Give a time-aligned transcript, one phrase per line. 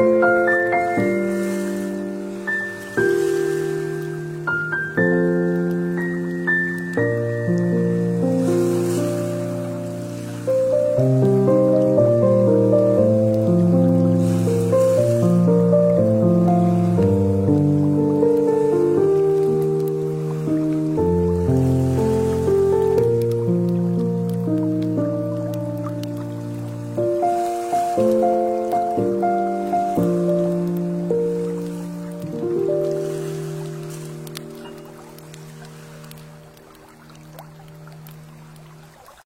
[0.00, 0.49] 嗯。